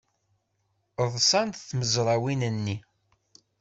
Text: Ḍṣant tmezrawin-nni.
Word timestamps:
Ḍṣant 1.13 1.61
tmezrawin-nni. 1.69 2.77